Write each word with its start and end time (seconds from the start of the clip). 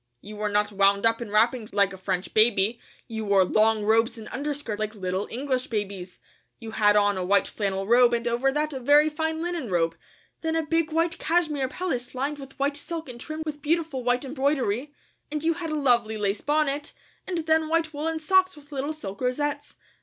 You 0.19 0.35
were 0.37 0.49
not 0.49 0.71
wound 0.71 1.05
up 1.05 1.21
in 1.21 1.29
wrappings 1.29 1.75
like 1.75 1.93
a 1.93 1.95
French 1.99 2.33
baby; 2.33 2.79
you 3.07 3.23
wore 3.23 3.45
long 3.45 3.83
robes 3.83 4.17
and 4.17 4.27
underskirts 4.29 4.79
like 4.79 4.95
little 4.95 5.27
English 5.29 5.67
babies. 5.67 6.17
You 6.59 6.71
had 6.71 6.95
on 6.95 7.17
a 7.17 7.23
white 7.23 7.47
flannel 7.47 7.85
robe 7.85 8.11
and 8.15 8.27
over 8.27 8.51
that 8.51 8.73
a 8.73 8.79
very 8.79 9.09
fine 9.09 9.43
linen 9.43 9.69
robe, 9.69 9.95
then 10.41 10.55
a 10.55 10.65
big 10.65 10.91
white 10.91 11.19
cashmere 11.19 11.67
pelisse 11.69 12.15
lined 12.15 12.39
with 12.39 12.57
white 12.57 12.77
silk 12.77 13.09
and 13.09 13.21
trimmed 13.21 13.45
with 13.45 13.61
beautiful 13.61 14.03
white 14.03 14.25
embroidery, 14.25 14.91
and 15.31 15.43
you 15.43 15.53
had 15.53 15.69
a 15.69 15.75
lovely 15.75 16.17
lace 16.17 16.41
bonnet, 16.41 16.93
and 17.27 17.37
then 17.45 17.69
white 17.69 17.93
woolen 17.93 18.17
socks 18.17 18.55
with 18.55 18.71
little 18.71 18.93
silk 18.93 19.21
rosettes. 19.21 19.75